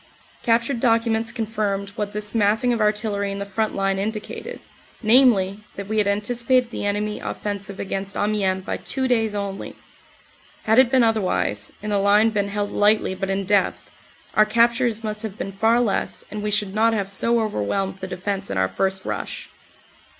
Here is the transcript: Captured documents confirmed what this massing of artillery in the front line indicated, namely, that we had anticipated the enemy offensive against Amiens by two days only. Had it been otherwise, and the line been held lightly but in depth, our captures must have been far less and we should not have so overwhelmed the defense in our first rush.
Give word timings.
Captured 0.41 0.79
documents 0.79 1.31
confirmed 1.31 1.89
what 1.91 2.11
this 2.11 2.33
massing 2.33 2.73
of 2.73 2.81
artillery 2.81 3.31
in 3.31 3.37
the 3.37 3.45
front 3.45 3.75
line 3.75 3.99
indicated, 3.99 4.59
namely, 5.03 5.59
that 5.75 5.87
we 5.87 5.99
had 5.99 6.07
anticipated 6.07 6.71
the 6.71 6.87
enemy 6.87 7.19
offensive 7.19 7.79
against 7.79 8.15
Amiens 8.17 8.65
by 8.65 8.77
two 8.77 9.07
days 9.07 9.35
only. 9.35 9.75
Had 10.63 10.79
it 10.79 10.89
been 10.89 11.03
otherwise, 11.03 11.71
and 11.83 11.91
the 11.91 11.99
line 11.99 12.31
been 12.31 12.47
held 12.47 12.71
lightly 12.71 13.13
but 13.13 13.29
in 13.29 13.45
depth, 13.45 13.91
our 14.33 14.43
captures 14.43 15.03
must 15.03 15.21
have 15.21 15.37
been 15.37 15.51
far 15.51 15.79
less 15.79 16.25
and 16.31 16.41
we 16.41 16.49
should 16.49 16.73
not 16.73 16.93
have 16.95 17.07
so 17.11 17.39
overwhelmed 17.39 17.99
the 17.99 18.07
defense 18.07 18.49
in 18.49 18.57
our 18.57 18.67
first 18.69 19.05
rush. 19.05 19.49